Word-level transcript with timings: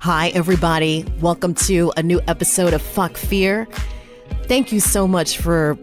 Hi, 0.00 0.28
everybody. 0.28 1.04
Welcome 1.20 1.54
to 1.54 1.92
a 1.96 2.04
new 2.04 2.20
episode 2.28 2.72
of 2.72 2.80
Fuck 2.80 3.16
Fear. 3.16 3.66
Thank 4.44 4.70
you 4.70 4.78
so 4.78 5.08
much 5.08 5.38
for 5.38 5.76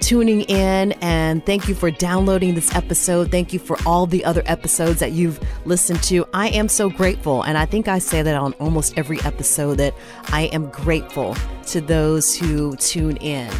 tuning 0.00 0.40
in 0.42 0.92
and 1.02 1.44
thank 1.44 1.68
you 1.68 1.74
for 1.74 1.90
downloading 1.90 2.54
this 2.54 2.74
episode. 2.74 3.30
Thank 3.30 3.52
you 3.52 3.58
for 3.58 3.76
all 3.84 4.06
the 4.06 4.24
other 4.24 4.42
episodes 4.46 5.00
that 5.00 5.12
you've 5.12 5.38
listened 5.66 6.02
to. 6.04 6.26
I 6.32 6.48
am 6.48 6.66
so 6.66 6.88
grateful. 6.88 7.42
And 7.42 7.58
I 7.58 7.66
think 7.66 7.88
I 7.88 7.98
say 7.98 8.22
that 8.22 8.34
on 8.34 8.54
almost 8.54 8.94
every 8.96 9.20
episode 9.20 9.74
that 9.74 9.94
I 10.28 10.44
am 10.44 10.70
grateful 10.70 11.36
to 11.66 11.82
those 11.82 12.34
who 12.34 12.74
tune 12.76 13.18
in. 13.18 13.52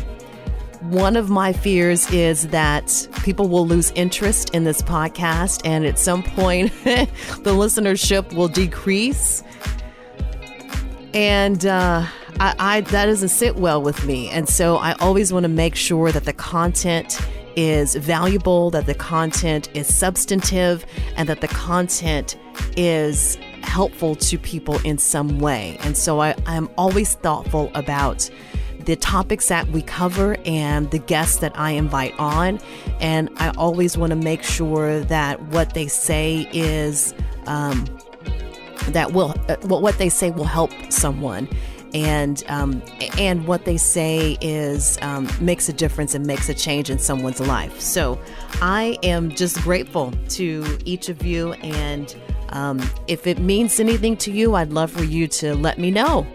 One 0.80 1.16
of 1.16 1.28
my 1.28 1.52
fears 1.52 2.10
is 2.10 2.48
that 2.48 3.08
people 3.24 3.46
will 3.46 3.66
lose 3.66 3.90
interest 3.90 4.54
in 4.54 4.64
this 4.64 4.80
podcast 4.80 5.60
and 5.66 5.84
at 5.84 5.98
some 5.98 6.22
point 6.22 6.72
the 6.84 7.06
listenership 7.44 8.32
will 8.32 8.48
decrease 8.48 9.44
and 11.14 11.66
uh, 11.66 12.06
I, 12.40 12.54
I 12.58 12.80
that 12.82 13.06
doesn't 13.06 13.28
sit 13.28 13.56
well 13.56 13.82
with 13.82 14.04
me. 14.04 14.28
And 14.30 14.48
so 14.48 14.76
I 14.76 14.92
always 14.94 15.32
want 15.32 15.44
to 15.44 15.48
make 15.48 15.74
sure 15.74 16.12
that 16.12 16.24
the 16.24 16.32
content 16.32 17.20
is 17.56 17.94
valuable, 17.96 18.70
that 18.70 18.86
the 18.86 18.94
content 18.94 19.68
is 19.74 19.92
substantive, 19.92 20.86
and 21.16 21.28
that 21.28 21.40
the 21.40 21.48
content 21.48 22.36
is 22.76 23.36
helpful 23.62 24.14
to 24.16 24.38
people 24.38 24.78
in 24.84 24.98
some 24.98 25.38
way. 25.38 25.76
And 25.80 25.96
so 25.96 26.20
I, 26.20 26.34
I'm 26.46 26.68
always 26.76 27.14
thoughtful 27.14 27.70
about 27.74 28.28
the 28.80 28.96
topics 28.96 29.48
that 29.48 29.68
we 29.68 29.82
cover 29.82 30.36
and 30.44 30.90
the 30.90 30.98
guests 30.98 31.36
that 31.38 31.56
I 31.58 31.70
invite 31.72 32.18
on. 32.18 32.58
And 33.00 33.30
I 33.36 33.50
always 33.50 33.96
want 33.96 34.10
to 34.10 34.16
make 34.16 34.42
sure 34.42 35.00
that 35.00 35.40
what 35.48 35.74
they 35.74 35.86
say 35.86 36.48
is 36.52 37.14
um, 37.46 37.84
that 38.88 39.12
will 39.12 39.34
uh, 39.48 39.56
what 39.66 39.98
they 39.98 40.08
say 40.08 40.30
will 40.30 40.44
help 40.44 40.70
someone 40.90 41.48
and 41.94 42.42
um, 42.48 42.82
and 43.18 43.46
what 43.46 43.64
they 43.64 43.76
say 43.76 44.38
is 44.40 44.98
um, 45.02 45.28
makes 45.40 45.68
a 45.68 45.72
difference 45.72 46.14
and 46.14 46.26
makes 46.26 46.48
a 46.48 46.54
change 46.54 46.90
in 46.90 46.98
someone's 46.98 47.40
life. 47.40 47.80
So 47.80 48.18
I 48.60 48.98
am 49.02 49.30
just 49.30 49.60
grateful 49.62 50.12
to 50.30 50.78
each 50.84 51.08
of 51.08 51.24
you, 51.24 51.52
and 51.54 52.14
um, 52.50 52.80
if 53.08 53.26
it 53.26 53.38
means 53.38 53.78
anything 53.80 54.16
to 54.18 54.32
you, 54.32 54.54
I'd 54.54 54.72
love 54.72 54.90
for 54.90 55.04
you 55.04 55.28
to 55.28 55.54
let 55.54 55.78
me 55.78 55.90
know. 55.90 56.26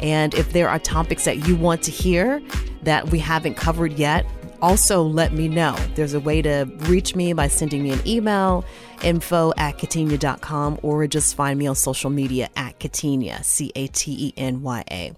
And 0.00 0.34
if 0.34 0.52
there 0.52 0.68
are 0.68 0.78
topics 0.78 1.24
that 1.24 1.46
you 1.46 1.56
want 1.56 1.82
to 1.82 1.90
hear 1.90 2.42
that 2.82 3.10
we 3.10 3.18
haven't 3.18 3.54
covered 3.54 3.92
yet, 3.92 4.26
also 4.64 5.02
let 5.02 5.34
me 5.34 5.46
know. 5.46 5.76
There's 5.94 6.14
a 6.14 6.20
way 6.20 6.40
to 6.40 6.64
reach 6.88 7.14
me 7.14 7.34
by 7.34 7.48
sending 7.48 7.82
me 7.82 7.90
an 7.90 8.00
email, 8.08 8.64
info 9.02 9.52
at 9.58 9.76
catenya.com, 9.76 10.80
or 10.82 11.06
just 11.06 11.34
find 11.36 11.58
me 11.58 11.66
on 11.66 11.74
social 11.74 12.08
media 12.08 12.48
at 12.56 12.80
Catenya, 12.80 13.44
C 13.44 13.70
A 13.76 13.88
T 13.88 14.28
E 14.28 14.34
N 14.38 14.62
Y 14.62 14.84
A. 14.90 15.12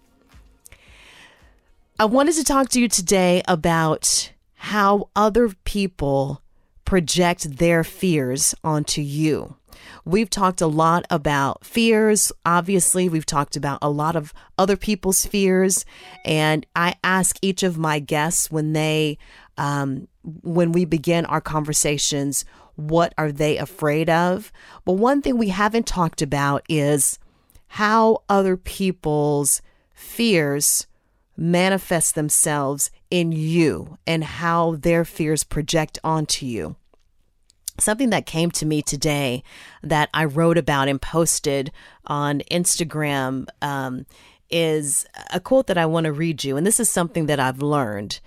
I 2.01 2.07
wanted 2.07 2.35
to 2.35 2.43
talk 2.43 2.71
to 2.71 2.81
you 2.81 2.89
today 2.89 3.41
about 3.47 4.33
how 4.55 5.11
other 5.15 5.51
people 5.63 6.43
project 6.85 7.59
their 7.59 7.85
fears 7.85 8.53
onto 8.65 9.01
you. 9.01 9.55
We've 10.05 10.31
talked 10.31 10.61
a 10.61 10.67
lot 10.67 11.07
about 11.11 11.65
fears. 11.65 12.33
Obviously, 12.45 13.09
we've 13.09 13.27
talked 13.27 13.57
about 13.57 13.79
a 13.83 13.91
lot 13.91 14.17
of 14.17 14.33
other 14.59 14.77
people's 14.77 15.27
fears. 15.27 15.85
And 16.25 16.67
I 16.75 16.95
ask 17.03 17.39
each 17.43 17.63
of 17.63 17.79
my 17.79 17.99
guests 17.99 18.51
when 18.51 18.73
they, 18.73 19.19
um, 19.57 20.09
when 20.23 20.73
we 20.73 20.85
begin 20.85 21.25
our 21.27 21.41
conversations, 21.41 22.45
what 22.77 23.15
are 23.17 23.33
they 23.33 23.57
afraid 23.57 24.11
of? 24.11 24.53
But 24.85 24.95
one 24.95 25.23
thing 25.23 25.39
we 25.39 25.49
haven't 25.49 25.87
talked 25.87 26.23
about 26.23 26.63
is 26.69 27.19
how 27.69 28.23
other 28.29 28.57
people's 28.57 29.63
fears 29.95 30.87
manifest 31.37 32.15
themselves 32.15 32.91
in 33.11 33.33
you 33.33 33.99
and 34.07 34.25
how 34.25 34.77
their 34.77 35.05
fears 35.05 35.45
project 35.45 35.99
onto 36.03 36.47
you 36.47 36.77
something 37.79 38.11
that 38.11 38.27
came 38.27 38.51
to 38.53 38.67
me 38.67 38.83
today 38.83 39.43
that 39.83 40.09
I 40.15 40.25
wrote 40.25 40.59
about 40.59 40.89
and 40.89 41.01
posted 41.01 41.71
on 42.07 42.41
Instagram 42.51 43.47
um, 43.63 44.07
is 44.51 45.07
a 45.33 45.41
quote 45.41 45.67
that 45.67 45.79
I 45.79 45.87
want 45.87 46.05
to 46.05 46.13
read 46.13 46.45
you. 46.45 46.57
And 46.57 46.67
this 46.67 46.81
is 46.81 46.91
something 46.91 47.27
that 47.27 47.41
I've 47.41 47.63
learned 47.63 48.21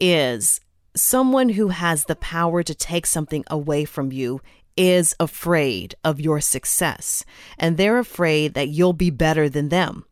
is 0.00 0.60
someone 0.94 1.50
who 1.50 1.68
has 1.68 2.04
the 2.04 2.16
power 2.16 2.62
to 2.62 2.74
take 2.74 3.06
something 3.06 3.44
away 3.48 3.84
from 3.84 4.12
you 4.12 4.40
is 4.76 5.14
afraid 5.18 5.94
of 6.04 6.20
your 6.20 6.40
success 6.40 7.24
and 7.58 7.76
they're 7.76 7.98
afraid 7.98 8.54
that 8.54 8.68
you'll 8.68 8.92
be 8.92 9.10
better 9.10 9.48
than 9.48 9.68
them. 9.68 10.04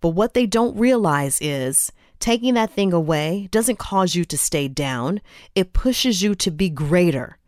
But 0.00 0.10
what 0.10 0.34
they 0.34 0.46
don't 0.46 0.78
realize 0.78 1.38
is 1.40 1.90
taking 2.20 2.54
that 2.54 2.70
thing 2.70 2.92
away 2.92 3.48
doesn't 3.50 3.78
cause 3.78 4.14
you 4.14 4.24
to 4.26 4.38
stay 4.38 4.68
down. 4.68 5.20
It 5.54 5.72
pushes 5.72 6.22
you 6.22 6.34
to 6.36 6.50
be 6.50 6.70
greater 6.70 7.38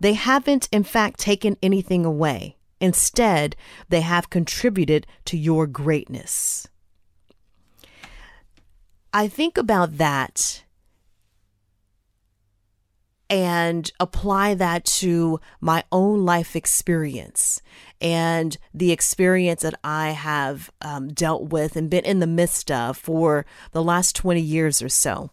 they 0.00 0.14
haven't, 0.14 0.68
in 0.72 0.82
fact, 0.82 1.20
taken 1.20 1.56
anything 1.62 2.04
away. 2.04 2.56
Instead, 2.80 3.54
they 3.90 4.00
have 4.00 4.30
contributed 4.30 5.06
to 5.26 5.36
your 5.36 5.66
greatness. 5.66 6.66
I 9.12 9.28
think 9.28 9.58
about 9.58 9.98
that 9.98 10.64
and 13.28 13.92
apply 14.00 14.54
that 14.54 14.84
to 14.84 15.40
my 15.60 15.84
own 15.92 16.24
life 16.24 16.56
experience 16.56 17.62
and 18.00 18.56
the 18.74 18.90
experience 18.90 19.62
that 19.62 19.78
I 19.84 20.10
have 20.10 20.70
um, 20.80 21.12
dealt 21.12 21.50
with 21.50 21.76
and 21.76 21.88
been 21.88 22.04
in 22.04 22.18
the 22.18 22.26
midst 22.26 22.70
of 22.72 22.96
for 22.96 23.46
the 23.70 23.84
last 23.84 24.16
20 24.16 24.40
years 24.40 24.82
or 24.82 24.88
so. 24.88 25.30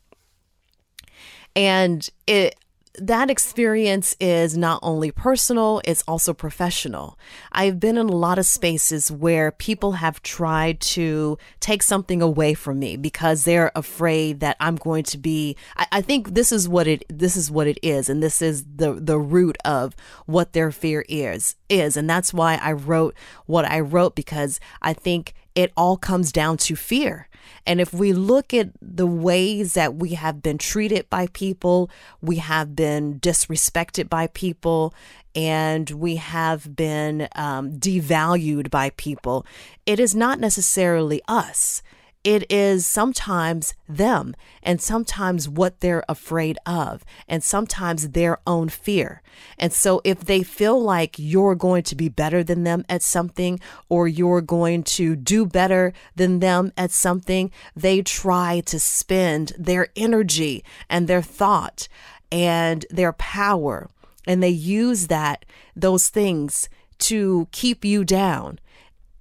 And 1.56 2.08
it, 2.28 2.56
that 2.98 3.30
experience 3.30 4.16
is 4.20 4.58
not 4.58 4.80
only 4.82 5.12
personal, 5.12 5.82
it's 5.86 6.04
also 6.08 6.34
professional. 6.34 7.18
I've 7.52 7.80
been 7.80 7.98
in 7.98 8.10
a 8.10 8.16
lot 8.16 8.40
of 8.40 8.46
spaces 8.46 9.12
where 9.12 9.52
people 9.52 9.94
have 9.94 10.22
tried 10.24 10.80
to 10.82 11.38
take 11.60 11.84
something 11.84 12.22
away 12.22 12.54
from 12.54 12.80
me 12.80 12.98
because 12.98 13.44
they're 13.44 13.72
afraid 13.76 14.40
that 14.40 14.58
I'm 14.60 14.76
going 14.76 15.04
to 15.06 15.18
be 15.18 15.56
I, 15.76 15.88
I 15.94 16.02
think 16.02 16.34
this 16.34 16.52
is 16.52 16.68
what 16.68 16.88
it 16.88 17.04
this 17.10 17.36
is 17.36 17.52
what 17.52 17.68
it 17.68 17.80
is, 17.82 18.10
and 18.10 18.22
this 18.22 18.42
is 18.42 18.66
the 18.76 18.94
the 18.94 19.20
root 19.20 19.58
of 19.64 19.96
what 20.26 20.54
their 20.54 20.72
fear 20.72 21.06
is 21.08 21.56
is. 21.70 21.98
And 21.98 22.10
that's 22.10 22.34
why 22.34 22.56
I 22.62 22.72
wrote 22.72 23.16
what 23.46 23.66
I 23.66 23.80
wrote 23.80 24.16
because 24.16 24.60
I 24.82 24.94
think 24.94 25.34
it 25.58 25.74
all 25.76 25.98
comes 25.98 26.32
down 26.32 26.56
to 26.56 26.76
fear. 26.76 27.28
And 27.66 27.82
if 27.82 27.92
we 27.92 28.14
look 28.14 28.54
at 28.54 28.70
the 28.80 29.08
ways 29.08 29.74
that 29.74 29.96
we 29.96 30.12
have 30.12 30.44
been 30.44 30.60
treated 30.60 31.10
by 31.10 31.28
people, 31.34 31.90
we 32.22 32.36
have 32.36 32.76
been 32.76 33.20
disrespected 33.20 34.08
by 34.08 34.28
people, 34.28 34.94
and 35.34 35.90
we 35.90 36.18
have 36.18 36.76
been 36.76 37.28
um, 37.36 37.72
devalued 37.74 38.70
by 38.70 38.92
people, 38.92 39.48
it 39.88 40.00
is 40.00 40.14
not 40.14 40.40
necessarily 40.40 41.24
us 41.28 41.82
it 42.24 42.52
is 42.52 42.86
sometimes 42.86 43.74
them 43.88 44.36
and 44.62 44.82
sometimes 44.82 45.48
what 45.48 45.80
they're 45.80 46.04
afraid 46.10 46.58
of 46.66 47.06
and 47.28 47.44
sometimes 47.44 48.10
their 48.10 48.40
own 48.46 48.70
fear. 48.70 49.22
And 49.58 49.72
so 49.72 50.02
if 50.04 50.22
they 50.22 50.44
feel 50.44 50.82
like 50.82 51.16
you're 51.18 51.56
going 51.56 51.84
to 51.84 51.96
be 51.96 52.10
better 52.10 52.44
than 52.44 52.64
them 52.64 52.86
at 52.90 53.02
something 53.02 53.60
or 53.88 54.08
you're 54.08 54.42
going 54.42 54.84
to 54.84 55.16
do 55.16 55.46
better 55.46 55.94
than 56.16 56.40
them 56.40 56.74
at 56.76 56.92
something, 56.92 57.52
they 57.76 58.02
try 58.02 58.62
to 58.66 58.80
spend 58.80 59.54
their 59.58 59.88
energy 59.96 60.64
and 60.90 61.08
their 61.08 61.22
thought 61.22 61.88
and 62.32 62.86
their 62.90 63.14
power 63.14 63.90
and 64.28 64.44
they 64.44 64.50
use 64.50 65.08
that 65.08 65.46
those 65.76 66.10
things 66.10 66.70
to 67.00 67.48
keep 67.52 67.86
you 67.86 68.04
down 68.04 68.60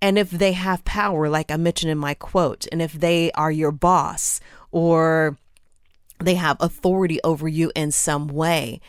and 0.07 0.17
if 0.17 0.31
they 0.31 0.53
have 0.53 0.85
power, 0.85 1.29
like 1.29 1.51
I 1.51 1.57
mentioned 1.57 1.91
in 1.91 1.99
my 1.99 2.15
quote, 2.15 2.65
and 2.71 2.81
if 2.81 2.93
they 2.93 3.33
are 3.33 3.51
your 3.51 3.73
boss 3.73 4.39
or 4.71 5.37
they 6.21 6.37
have 6.37 6.57
authority 6.61 7.19
over 7.25 7.49
you 7.49 7.73
in 7.75 7.91
some 7.91 8.29
way, 8.29 8.81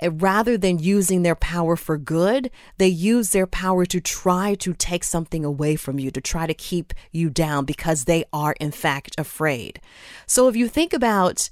eh, 0.00 0.10
rather 0.12 0.58
than 0.58 0.78
using 0.78 1.22
their 1.22 1.34
power 1.34 1.74
for 1.74 1.96
good, 1.96 2.50
they 2.76 2.86
use 2.86 3.30
their 3.30 3.46
power 3.46 3.86
to 3.86 3.98
try 3.98 4.54
to 4.56 4.74
take 4.74 5.04
something 5.04 5.42
away 5.42 5.74
from 5.74 5.98
you, 5.98 6.10
to 6.10 6.20
try 6.20 6.46
to 6.46 6.52
keep 6.52 6.92
you 7.12 7.30
down 7.30 7.64
because 7.64 8.04
they 8.04 8.26
are, 8.30 8.54
in 8.60 8.70
fact, 8.70 9.14
afraid. 9.16 9.80
So 10.26 10.48
if 10.48 10.54
you 10.54 10.68
think 10.68 10.92
about 10.92 11.48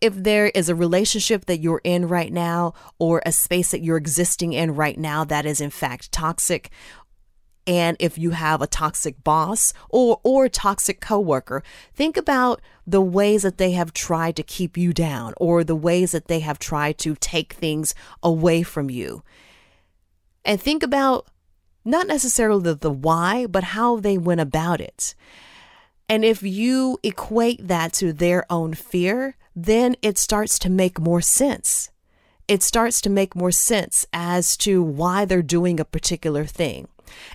if 0.00 0.14
there 0.14 0.46
is 0.46 0.70
a 0.70 0.74
relationship 0.74 1.44
that 1.44 1.60
you're 1.60 1.82
in 1.84 2.08
right 2.08 2.32
now 2.32 2.72
or 2.98 3.20
a 3.26 3.32
space 3.32 3.70
that 3.72 3.82
you're 3.82 3.98
existing 3.98 4.54
in 4.54 4.74
right 4.74 4.98
now 4.98 5.24
that 5.24 5.44
is 5.44 5.60
in 5.60 5.68
fact 5.68 6.10
toxic 6.10 6.70
and 7.70 7.96
if 8.00 8.18
you 8.18 8.30
have 8.30 8.60
a 8.60 8.66
toxic 8.66 9.22
boss 9.22 9.72
or 9.88 10.20
or 10.24 10.46
a 10.46 10.50
toxic 10.50 11.00
coworker 11.00 11.62
think 11.94 12.16
about 12.16 12.60
the 12.84 13.00
ways 13.00 13.42
that 13.42 13.58
they 13.58 13.70
have 13.70 13.92
tried 13.92 14.34
to 14.34 14.42
keep 14.42 14.76
you 14.76 14.92
down 14.92 15.32
or 15.36 15.62
the 15.62 15.76
ways 15.76 16.10
that 16.10 16.26
they 16.26 16.40
have 16.40 16.58
tried 16.58 16.98
to 16.98 17.14
take 17.20 17.52
things 17.52 17.94
away 18.22 18.64
from 18.64 18.90
you 18.90 19.22
and 20.44 20.60
think 20.60 20.82
about 20.82 21.28
not 21.84 22.06
necessarily 22.06 22.62
the, 22.62 22.74
the 22.74 22.90
why, 22.90 23.46
but 23.46 23.64
how 23.64 23.96
they 23.96 24.18
went 24.18 24.40
about 24.40 24.80
it. 24.80 25.14
And 26.08 26.24
if 26.24 26.42
you 26.42 26.98
equate 27.02 27.68
that 27.68 27.92
to 27.94 28.12
their 28.12 28.44
own 28.50 28.74
fear, 28.74 29.36
then 29.54 29.96
it 30.02 30.18
starts 30.18 30.58
to 30.60 30.70
make 30.70 30.98
more 30.98 31.20
sense. 31.20 31.90
It 32.48 32.62
starts 32.62 33.00
to 33.02 33.10
make 33.10 33.36
more 33.36 33.52
sense 33.52 34.06
as 34.12 34.56
to 34.58 34.82
why 34.82 35.24
they're 35.24 35.42
doing 35.42 35.78
a 35.78 35.84
particular 35.84 36.44
thing. 36.44 36.88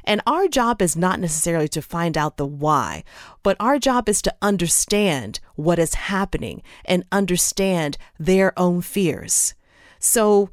And 0.03 0.21
our 0.25 0.47
job 0.47 0.81
is 0.81 0.95
not 0.95 1.19
necessarily 1.19 1.67
to 1.69 1.81
find 1.81 2.17
out 2.17 2.37
the 2.37 2.45
why, 2.45 3.03
but 3.43 3.57
our 3.59 3.79
job 3.79 4.09
is 4.09 4.21
to 4.23 4.35
understand 4.41 5.39
what 5.55 5.79
is 5.79 5.93
happening 5.95 6.61
and 6.85 7.05
understand 7.11 7.97
their 8.19 8.57
own 8.57 8.81
fears. 8.81 9.53
So, 9.99 10.49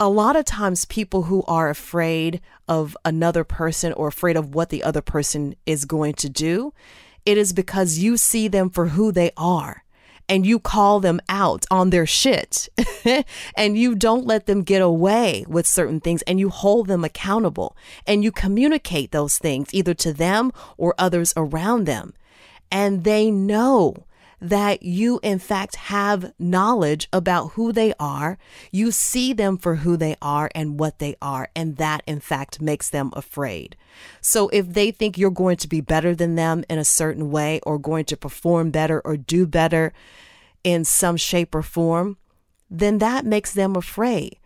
a 0.00 0.08
lot 0.08 0.34
of 0.34 0.44
times, 0.44 0.84
people 0.84 1.22
who 1.24 1.44
are 1.46 1.70
afraid 1.70 2.40
of 2.66 2.96
another 3.04 3.44
person 3.44 3.92
or 3.92 4.08
afraid 4.08 4.36
of 4.36 4.54
what 4.54 4.70
the 4.70 4.82
other 4.82 5.00
person 5.00 5.54
is 5.66 5.84
going 5.84 6.14
to 6.14 6.28
do, 6.28 6.74
it 7.24 7.38
is 7.38 7.52
because 7.52 7.98
you 7.98 8.16
see 8.16 8.48
them 8.48 8.70
for 8.70 8.88
who 8.88 9.12
they 9.12 9.30
are 9.36 9.83
and 10.28 10.46
you 10.46 10.58
call 10.58 11.00
them 11.00 11.20
out 11.28 11.66
on 11.70 11.90
their 11.90 12.06
shit 12.06 12.68
and 13.56 13.78
you 13.78 13.94
don't 13.94 14.26
let 14.26 14.46
them 14.46 14.62
get 14.62 14.82
away 14.82 15.44
with 15.48 15.66
certain 15.66 16.00
things 16.00 16.22
and 16.22 16.40
you 16.40 16.48
hold 16.48 16.86
them 16.86 17.04
accountable 17.04 17.76
and 18.06 18.24
you 18.24 18.32
communicate 18.32 19.10
those 19.10 19.38
things 19.38 19.72
either 19.72 19.94
to 19.94 20.12
them 20.12 20.52
or 20.76 20.94
others 20.98 21.32
around 21.36 21.84
them. 21.84 22.14
And 22.70 23.04
they 23.04 23.30
know 23.30 24.06
that 24.44 24.82
you, 24.82 25.18
in 25.22 25.38
fact, 25.38 25.76
have 25.76 26.34
knowledge 26.38 27.08
about 27.14 27.52
who 27.52 27.72
they 27.72 27.94
are. 27.98 28.36
You 28.70 28.90
see 28.90 29.32
them 29.32 29.56
for 29.56 29.76
who 29.76 29.96
they 29.96 30.16
are 30.20 30.50
and 30.54 30.78
what 30.78 30.98
they 30.98 31.16
are. 31.22 31.48
And 31.56 31.78
that, 31.78 32.02
in 32.06 32.20
fact, 32.20 32.60
makes 32.60 32.90
them 32.90 33.10
afraid. 33.14 33.74
So 34.20 34.50
if 34.50 34.68
they 34.68 34.90
think 34.90 35.16
you're 35.16 35.30
going 35.30 35.56
to 35.56 35.68
be 35.68 35.80
better 35.80 36.14
than 36.14 36.34
them 36.34 36.62
in 36.68 36.78
a 36.78 36.84
certain 36.84 37.30
way 37.30 37.58
or 37.62 37.78
going 37.78 38.04
to 38.04 38.18
perform 38.18 38.70
better 38.70 39.00
or 39.02 39.16
do 39.16 39.46
better 39.46 39.94
in 40.62 40.84
some 40.84 41.16
shape 41.16 41.54
or 41.54 41.62
form, 41.62 42.18
then 42.68 42.98
that 42.98 43.24
makes 43.24 43.54
them 43.54 43.74
afraid. 43.74 44.36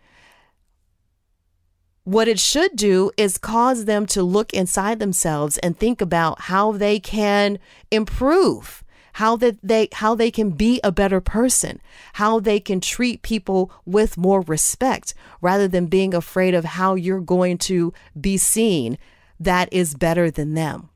What 2.05 2.29
it 2.29 2.39
should 2.39 2.77
do 2.77 3.11
is 3.17 3.37
cause 3.37 3.83
them 3.83 4.05
to 4.07 4.23
look 4.23 4.53
inside 4.53 4.99
themselves 4.99 5.57
and 5.57 5.77
think 5.77 5.99
about 5.99 6.43
how 6.43 6.71
they 6.71 7.01
can 7.01 7.59
improve 7.91 8.83
how 9.13 9.35
that 9.37 9.57
they 9.61 9.89
how 9.93 10.15
they 10.15 10.31
can 10.31 10.51
be 10.51 10.79
a 10.83 10.91
better 10.91 11.21
person, 11.21 11.81
how 12.13 12.39
they 12.39 12.59
can 12.59 12.79
treat 12.79 13.21
people 13.21 13.71
with 13.85 14.17
more 14.17 14.41
respect 14.41 15.13
rather 15.41 15.67
than 15.67 15.87
being 15.87 16.13
afraid 16.13 16.53
of 16.53 16.65
how 16.65 16.95
you're 16.95 17.19
going 17.19 17.57
to 17.57 17.93
be 18.19 18.37
seen 18.37 18.97
that 19.39 19.71
is 19.71 19.95
better 19.95 20.29
than 20.29 20.53
them. 20.53 20.89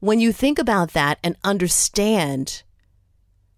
When 0.00 0.20
you 0.20 0.32
think 0.32 0.58
about 0.58 0.92
that 0.92 1.18
and 1.24 1.36
understand 1.42 2.62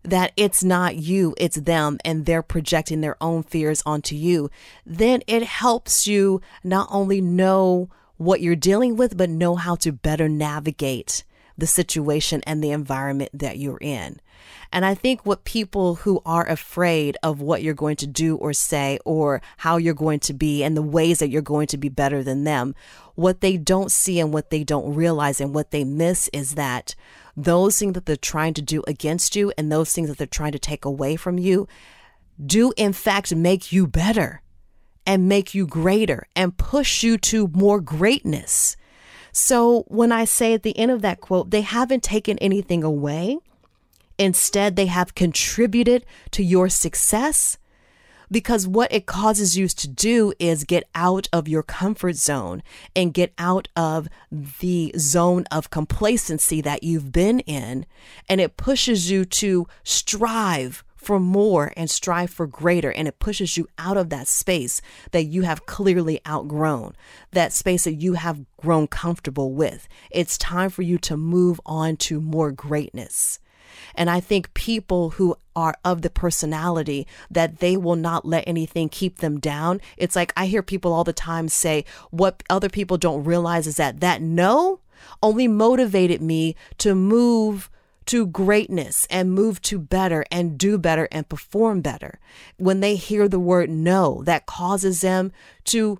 that 0.03 0.33
it's 0.37 0.65
not 0.65 0.97
you, 0.97 1.35
it's 1.37 1.57
them, 1.57 1.99
and 2.05 2.25
they're 2.25 2.43
projecting 2.43 3.01
their 3.01 3.17
own 3.23 3.43
fears 3.43 3.83
onto 3.85 4.15
you, 4.15 4.51
then 4.87 5.23
it 5.27 5.43
helps 5.43 6.07
you 6.07 6.41
not 6.65 6.89
only 6.91 7.21
know 7.21 7.91
what 8.17 8.41
you're 8.41 8.57
dealing 8.57 8.97
with, 8.97 9.17
but 9.17 9.29
know 9.29 9.57
how 9.57 9.75
to 9.75 9.93
better 9.93 10.29
navigate 10.29 11.25
the 11.61 11.67
situation 11.67 12.43
and 12.47 12.62
the 12.62 12.71
environment 12.71 13.31
that 13.33 13.59
you're 13.59 13.79
in. 13.81 14.21
And 14.73 14.85
I 14.85 14.95
think 14.95 15.27
what 15.27 15.45
people 15.45 15.97
who 15.97 16.23
are 16.25 16.47
afraid 16.47 17.17
of 17.23 17.41
what 17.41 17.62
you're 17.62 17.75
going 17.75 17.97
to 17.97 18.07
do 18.07 18.37
or 18.37 18.53
say 18.53 18.99
or 19.05 19.43
how 19.59 19.77
you're 19.77 19.95
going 19.95 20.21
to 20.21 20.33
be 20.33 20.62
and 20.62 20.77
the 20.77 20.83
ways 20.83 21.19
that 21.19 21.29
you're 21.29 21.43
going 21.43 21.67
to 21.69 21.77
be 21.77 21.89
better 21.89 22.23
than 22.23 22.45
them, 22.45 22.75
what 23.15 23.41
they 23.41 23.57
don't 23.57 23.93
see 23.93 24.21
and 24.21 24.33
what 24.33 24.51
they 24.51 24.65
don't 24.65 24.95
realize 24.95 25.41
and 25.41 25.55
what 25.55 25.71
they 25.71 25.85
miss 25.85 26.29
is 26.33 26.55
that 26.55 26.95
those 27.37 27.79
things 27.79 27.95
that 27.95 28.07
they're 28.07 28.17
trying 28.17 28.55
to 28.55 28.62
do 28.62 28.83
against 28.87 29.37
you 29.37 29.53
and 29.59 29.71
those 29.71 29.93
things 29.93 30.09
that 30.09 30.19
they're 30.19 30.27
trying 30.27 30.53
to 30.53 30.59
take 30.59 30.85
away 30.85 31.17
from 31.17 31.39
you 31.39 31.67
do 32.45 32.73
in 32.77 32.93
fact 32.93 33.35
make 33.35 33.73
you 33.73 33.87
better 33.87 34.43
and 35.07 35.29
make 35.29 35.55
you 35.55 35.67
greater 35.67 36.27
and 36.37 36.57
push 36.57 37.03
you 37.03 37.19
to 37.19 37.49
more 37.49 37.81
greatness. 37.81 38.77
So 39.32 39.85
when 39.88 40.12
I 40.12 40.25
say 40.25 40.55
at 40.55 40.62
the 40.62 40.79
end 40.79 40.91
of 40.91 41.03
that 41.03 41.21
quote, 41.21 41.50
they 41.50 41.62
haven't 41.62 42.03
taken 42.03 42.38
anything 42.38 42.82
away. 42.82 43.38
Instead, 44.19 44.77
they 44.77 44.87
have 44.87 45.15
contributed 45.15 46.05
to 46.32 46.43
your 46.43 46.69
success 46.69 47.56
because 48.31 48.67
what 48.67 48.93
it 48.93 49.06
causes 49.06 49.56
you 49.56 49.67
to 49.67 49.88
do 49.88 50.32
is 50.38 50.65
get 50.65 50.85
out 50.94 51.29
of 51.32 51.49
your 51.49 51.62
comfort 51.62 52.17
zone 52.17 52.62
and 52.94 53.15
get 53.15 53.32
out 53.38 53.69
of 53.75 54.09
the 54.31 54.94
zone 54.97 55.44
of 55.50 55.71
complacency 55.71 56.61
that 56.61 56.85
you've 56.85 57.12
been 57.12 57.41
in. 57.41 57.87
And 58.29 58.41
it 58.41 58.56
pushes 58.56 59.11
you 59.11 59.25
to 59.25 59.67
strive 59.83 60.85
for 61.00 61.19
more 61.19 61.73
and 61.76 61.88
strive 61.88 62.31
for 62.31 62.47
greater. 62.47 62.93
And 62.93 63.08
it 63.08 63.19
pushes 63.19 63.56
you 63.56 63.67
out 63.79 63.97
of 63.97 64.11
that 64.11 64.29
space 64.29 64.82
that 65.12 65.25
you 65.25 65.43
have 65.43 65.67
clearly 65.67 66.20
outgrown, 66.29 66.94
that 67.32 67.52
space 67.52 67.85
that 67.85 67.94
you 67.94 68.14
have 68.14 68.44
grown 68.58 68.87
comfortable 68.87 69.52
with. 69.52 69.88
It's 70.11 70.37
time 70.37 70.69
for 70.69 70.82
you 70.82 70.99
to 70.99 71.17
move 71.17 71.61
on 71.64 71.97
to 71.99 72.20
more 72.20 72.52
greatness. 72.52 73.38
And 73.94 74.11
I 74.11 74.20
think 74.20 74.52
people 74.52 75.11
who 75.11 75.37
are 75.56 75.75
of 75.85 76.02
the 76.02 76.11
personality 76.11 77.06
that 77.31 77.61
they 77.61 77.76
will 77.76 77.97
not 77.97 78.26
let 78.26 78.44
anything 78.47 78.88
keep 78.88 79.19
them 79.19 79.41
down. 79.41 79.81
It's 79.97 80.17
like 80.17 80.32
I 80.37 80.47
hear 80.47 80.62
people 80.62 80.93
all 80.93 81.05
the 81.05 81.12
time 81.12 81.49
say, 81.49 81.85
what 82.11 82.43
other 82.50 82.69
people 82.69 82.99
don't 82.99 83.25
realize 83.25 83.67
is 83.67 83.76
that 83.76 84.00
that 84.00 84.20
no 84.20 84.81
only 85.23 85.49
motivated 85.49 86.20
me 86.20 86.56
to 86.79 86.94
move 86.94 87.70
to 88.06 88.26
greatness 88.26 89.06
and 89.11 89.32
move 89.32 89.61
to 89.62 89.79
better 89.79 90.25
and 90.31 90.58
do 90.58 90.79
better 90.79 91.08
and 91.12 91.29
perform 91.29 91.81
better. 91.81 92.19
When 92.56 92.81
they 92.81 92.97
hear 92.97 93.29
the 93.29 93.41
word 93.41 93.70
no, 93.70 94.23
that 94.25 94.47
causes 94.47 95.00
them 95.00 95.32
to 95.64 95.99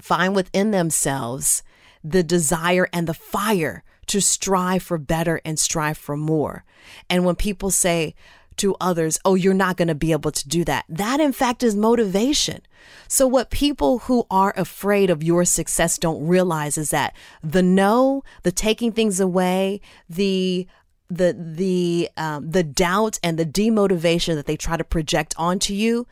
find 0.00 0.34
within 0.34 0.70
themselves 0.70 1.62
the 2.04 2.22
desire 2.22 2.88
and 2.92 3.06
the 3.06 3.14
fire 3.14 3.84
to 4.06 4.20
strive 4.20 4.82
for 4.82 4.98
better 4.98 5.40
and 5.44 5.58
strive 5.58 5.98
for 5.98 6.16
more. 6.16 6.64
And 7.08 7.24
when 7.24 7.36
people 7.36 7.70
say, 7.70 8.14
to 8.56 8.76
others, 8.80 9.18
oh, 9.24 9.34
you're 9.34 9.54
not 9.54 9.76
going 9.76 9.88
to 9.88 9.94
be 9.94 10.12
able 10.12 10.30
to 10.30 10.48
do 10.48 10.64
that. 10.64 10.84
That, 10.88 11.20
in 11.20 11.32
fact, 11.32 11.62
is 11.62 11.74
motivation. 11.74 12.62
So, 13.08 13.26
what 13.26 13.50
people 13.50 14.00
who 14.00 14.26
are 14.30 14.52
afraid 14.56 15.10
of 15.10 15.22
your 15.22 15.44
success 15.44 15.98
don't 15.98 16.26
realize 16.26 16.76
is 16.76 16.90
that 16.90 17.14
the 17.42 17.62
no, 17.62 18.24
the 18.42 18.52
taking 18.52 18.92
things 18.92 19.20
away, 19.20 19.80
the 20.08 20.66
the 21.14 21.36
the 21.38 22.08
um, 22.16 22.50
the 22.50 22.62
doubt 22.62 23.18
and 23.22 23.38
the 23.38 23.46
demotivation 23.46 24.34
that 24.34 24.46
they 24.46 24.56
try 24.56 24.76
to 24.76 24.84
project 24.84 25.34
onto 25.36 25.74
you 25.74 26.06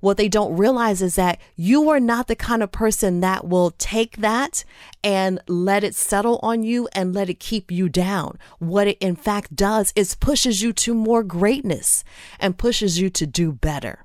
what 0.00 0.16
they 0.16 0.28
don't 0.28 0.56
realize 0.56 1.02
is 1.02 1.16
that 1.16 1.40
you 1.56 1.88
are 1.90 1.98
not 1.98 2.28
the 2.28 2.36
kind 2.36 2.62
of 2.62 2.70
person 2.70 3.20
that 3.20 3.46
will 3.46 3.72
take 3.72 4.18
that 4.18 4.64
and 5.02 5.40
let 5.48 5.82
it 5.82 5.94
settle 5.94 6.38
on 6.42 6.62
you 6.62 6.88
and 6.92 7.14
let 7.14 7.28
it 7.28 7.40
keep 7.40 7.70
you 7.70 7.88
down. 7.88 8.38
What 8.58 8.86
it 8.86 8.98
in 9.00 9.16
fact 9.16 9.56
does 9.56 9.92
is 9.96 10.14
pushes 10.14 10.62
you 10.62 10.72
to 10.74 10.94
more 10.94 11.24
greatness 11.24 12.04
and 12.38 12.58
pushes 12.58 13.00
you 13.00 13.10
to 13.10 13.26
do 13.26 13.52
better. 13.52 14.04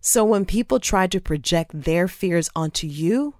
So 0.00 0.24
when 0.24 0.44
people 0.44 0.80
try 0.80 1.06
to 1.06 1.20
project 1.20 1.70
their 1.72 2.08
fears 2.08 2.50
onto 2.54 2.86
you, 2.86 3.36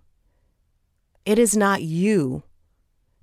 it 1.27 1.39
is 1.39 1.57
not 1.57 1.83
you 1.83 2.45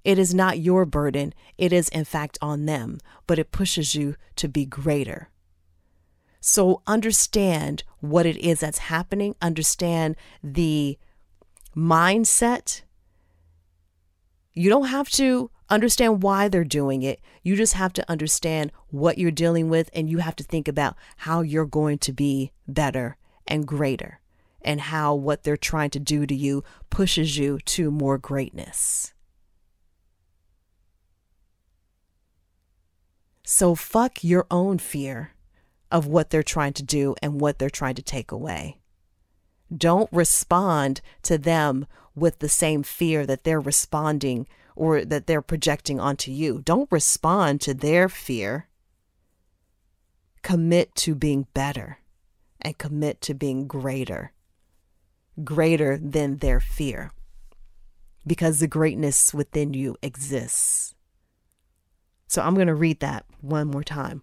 it 0.04 0.18
is 0.18 0.34
not 0.34 0.60
your 0.60 0.86
burden, 0.86 1.34
it 1.58 1.74
is 1.74 1.90
in 1.90 2.06
fact 2.06 2.38
on 2.42 2.66
them, 2.66 3.00
but 3.28 3.40
it 3.40 3.52
pushes 3.52 3.96
you 3.96 4.16
to 4.38 4.48
be 4.48 4.66
greater. 4.66 5.30
So 6.42 6.82
understand 6.88 7.84
what 8.00 8.26
it 8.26 8.38
is 8.38 8.62
that's 8.62 8.78
happening, 8.80 9.36
understand 9.42 10.16
the 10.44 10.98
mindset. 11.76 12.82
You 14.54 14.70
don't 14.70 14.88
have 14.88 15.10
to 15.12 15.52
understand 15.70 16.24
why 16.24 16.48
they're 16.48 16.64
doing 16.64 17.04
it. 17.04 17.20
You 17.44 17.56
just 17.56 17.74
have 17.74 17.94
to 17.94 18.10
understand 18.10 18.72
what 18.90 19.18
you're 19.18 19.32
dealing 19.32 19.70
with, 19.70 19.90
and 19.94 20.10
you 20.10 20.20
have 20.20 20.36
to 20.38 20.44
think 20.44 20.68
about 20.68 20.96
how 21.18 21.42
you're 21.42 21.66
going 21.66 22.00
to 22.00 22.14
be 22.14 22.52
better 22.68 23.18
and 23.46 23.68
greater, 23.68 24.20
and 24.62 24.82
how 24.82 25.14
what 25.14 25.44
they're 25.44 25.58
trying 25.58 25.90
to 25.92 26.00
do 26.00 26.26
to 26.26 26.36
you 26.36 26.64
pushes 26.90 27.38
you 27.38 27.60
to 27.66 27.92
more 27.92 28.18
greatness. 28.18 29.14
So 33.52 33.74
fuck 33.74 34.24
your 34.24 34.46
own 34.52 34.78
fear 34.78 35.32
of 35.92 36.06
what 36.06 36.30
they're 36.30 36.44
trying 36.44 36.74
to 36.74 36.84
do 36.84 37.16
and 37.20 37.42
what 37.42 37.58
they're 37.58 37.68
trying 37.72 37.96
to 37.96 38.04
take 38.04 38.32
away. 38.32 38.78
Don't 39.76 40.08
respond 40.14 41.02
to 41.24 41.40
them 41.40 41.88
with 42.14 42.38
the 42.38 42.48
same 42.48 42.84
fear 42.84 43.26
that 43.26 43.46
they're 43.46 43.60
responding 43.60 44.46
or 44.76 45.04
that 45.04 45.26
they're 45.26 45.42
projecting 45.42 46.00
onto 46.00 46.30
you. 46.30 46.62
Don't 46.64 46.92
respond 46.92 47.60
to 47.62 47.74
their 47.74 48.08
fear. 48.08 48.68
Commit 50.44 50.94
to 50.98 51.16
being 51.16 51.48
better 51.56 51.98
and 52.62 52.78
commit 52.78 53.20
to 53.22 53.34
being 53.34 53.66
greater. 53.66 54.32
greater 55.44 55.98
than 55.98 56.38
their 56.38 56.60
fear 56.60 57.12
because 58.28 58.60
the 58.60 58.68
greatness 58.68 59.34
within 59.34 59.74
you 59.74 59.96
exists. 60.04 60.94
So 62.30 62.42
I'm 62.44 62.54
going 62.56 62.68
to 62.68 62.76
read 62.76 63.02
that 63.02 63.26
one 63.42 63.68
more 63.68 63.84
time. 63.84 64.22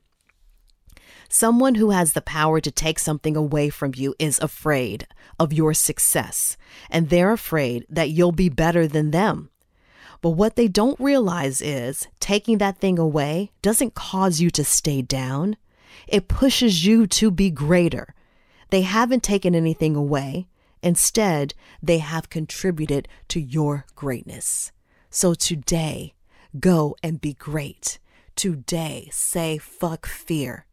Someone 1.28 1.74
who 1.74 1.90
has 1.90 2.12
the 2.12 2.20
power 2.20 2.60
to 2.60 2.70
take 2.70 3.00
something 3.00 3.36
away 3.36 3.68
from 3.68 3.92
you 3.96 4.14
is 4.18 4.38
afraid 4.38 5.08
of 5.40 5.52
your 5.52 5.74
success, 5.74 6.56
and 6.88 7.08
they're 7.08 7.32
afraid 7.32 7.84
that 7.90 8.10
you'll 8.10 8.32
be 8.32 8.48
better 8.48 8.86
than 8.86 9.10
them. 9.10 9.50
But 10.22 10.30
what 10.30 10.54
they 10.54 10.68
don't 10.68 10.98
realize 11.00 11.60
is 11.60 12.06
taking 12.20 12.58
that 12.58 12.78
thing 12.78 12.96
away 12.98 13.50
doesn't 13.60 13.94
cause 13.94 14.40
you 14.40 14.50
to 14.50 14.64
stay 14.64 15.02
down, 15.02 15.56
it 16.06 16.28
pushes 16.28 16.86
you 16.86 17.08
to 17.08 17.32
be 17.32 17.50
greater. 17.50 18.14
They 18.70 18.82
haven't 18.82 19.24
taken 19.24 19.54
anything 19.54 19.96
away. 19.96 20.46
Instead, 20.80 21.54
they 21.82 21.98
have 21.98 22.30
contributed 22.30 23.08
to 23.28 23.40
your 23.40 23.86
greatness. 23.96 24.70
So 25.10 25.34
today, 25.34 26.14
go 26.60 26.96
and 27.02 27.20
be 27.20 27.34
great. 27.34 27.98
Today, 28.34 29.08
say 29.12 29.58
fuck 29.58 30.06
fear 30.06 30.66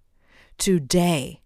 today 0.57 1.41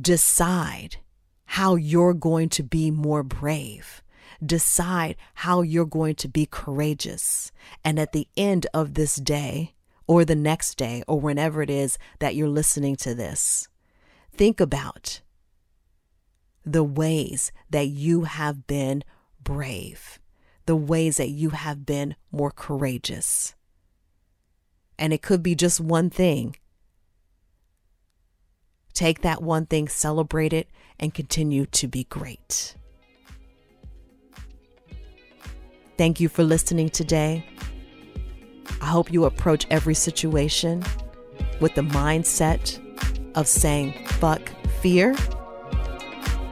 decide 0.00 0.98
how 1.44 1.74
you're 1.74 2.14
going 2.14 2.48
to 2.48 2.62
be 2.62 2.90
more 2.90 3.22
brave. 3.22 4.02
Decide 4.44 5.16
how 5.34 5.62
you're 5.62 5.84
going 5.84 6.14
to 6.16 6.28
be 6.28 6.46
courageous. 6.46 7.50
And 7.84 7.98
at 7.98 8.12
the 8.12 8.28
end 8.36 8.66
of 8.72 8.94
this 8.94 9.16
day, 9.16 9.74
or 10.06 10.24
the 10.24 10.36
next 10.36 10.76
day, 10.76 11.02
or 11.06 11.20
whenever 11.20 11.62
it 11.62 11.70
is 11.70 11.98
that 12.20 12.34
you're 12.34 12.48
listening 12.48 12.96
to 12.96 13.14
this, 13.14 13.68
think 14.32 14.60
about 14.60 15.20
the 16.64 16.84
ways 16.84 17.52
that 17.68 17.88
you 17.88 18.22
have 18.22 18.66
been 18.66 19.02
brave, 19.42 20.18
the 20.70 20.76
ways 20.76 21.16
that 21.16 21.30
you 21.30 21.50
have 21.50 21.84
been 21.84 22.14
more 22.30 22.52
courageous. 22.52 23.56
And 25.00 25.12
it 25.12 25.20
could 25.20 25.42
be 25.42 25.56
just 25.56 25.80
one 25.80 26.10
thing 26.10 26.54
Take 28.94 29.22
that 29.22 29.42
one 29.42 29.66
thing, 29.66 29.88
celebrate 29.88 30.52
it, 30.52 30.68
and 31.00 31.12
continue 31.12 31.66
to 31.66 31.88
be 31.88 32.04
great. 32.04 32.76
Thank 35.96 36.20
you 36.20 36.28
for 36.28 36.44
listening 36.44 36.88
today. 36.90 37.44
I 38.80 38.86
hope 38.86 39.12
you 39.12 39.24
approach 39.24 39.66
every 39.70 39.94
situation 39.94 40.84
with 41.60 41.74
the 41.74 41.82
mindset 41.82 42.78
of 43.34 43.48
saying, 43.48 44.06
fuck 44.06 44.52
fear. 44.80 45.16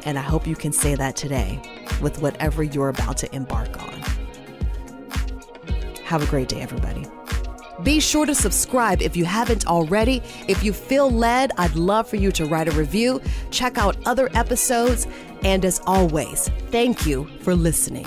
And 0.04 0.18
I 0.18 0.22
hope 0.22 0.46
you 0.46 0.56
can 0.56 0.72
say 0.72 0.96
that 0.96 1.14
today 1.14 1.60
with 2.00 2.20
whatever 2.20 2.64
you're 2.64 2.88
about 2.88 3.18
to 3.18 3.32
embark 3.32 3.80
on. 3.82 3.87
Have 6.08 6.22
a 6.22 6.26
great 6.26 6.48
day, 6.48 6.62
everybody. 6.62 7.04
Be 7.82 8.00
sure 8.00 8.24
to 8.24 8.34
subscribe 8.34 9.02
if 9.02 9.14
you 9.14 9.26
haven't 9.26 9.66
already. 9.66 10.22
If 10.48 10.64
you 10.64 10.72
feel 10.72 11.10
led, 11.10 11.52
I'd 11.58 11.74
love 11.74 12.08
for 12.08 12.16
you 12.16 12.32
to 12.32 12.46
write 12.46 12.66
a 12.66 12.70
review, 12.70 13.20
check 13.50 13.76
out 13.76 13.94
other 14.06 14.30
episodes, 14.32 15.06
and 15.42 15.66
as 15.66 15.82
always, 15.86 16.48
thank 16.70 17.04
you 17.06 17.28
for 17.42 17.54
listening. 17.54 18.06